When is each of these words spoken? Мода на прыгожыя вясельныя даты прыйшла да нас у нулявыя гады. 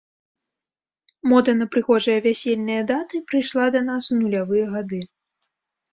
Мода 1.29 1.53
на 1.59 1.67
прыгожыя 1.75 2.19
вясельныя 2.27 2.81
даты 2.93 3.15
прыйшла 3.33 3.65
да 3.77 3.81
нас 3.91 4.03
у 4.17 4.21
нулявыя 4.23 4.65
гады. 4.77 5.01